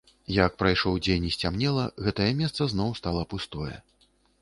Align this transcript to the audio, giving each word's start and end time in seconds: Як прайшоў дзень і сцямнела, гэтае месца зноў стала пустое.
Як 0.35 0.55
прайшоў 0.61 0.95
дзень 1.09 1.27
і 1.27 1.31
сцямнела, 1.37 1.85
гэтае 2.09 2.31
месца 2.43 2.61
зноў 2.75 2.89
стала 3.05 3.23
пустое. 3.37 3.75